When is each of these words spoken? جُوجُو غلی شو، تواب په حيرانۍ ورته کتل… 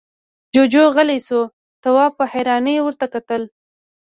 جُوجُو 0.55 0.83
غلی 0.95 1.19
شو، 1.27 1.41
تواب 1.83 2.11
په 2.19 2.25
حيرانۍ 2.31 2.75
ورته 2.81 3.05
کتل… 3.13 3.41